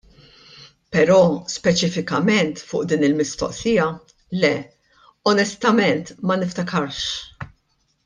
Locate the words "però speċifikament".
0.95-2.57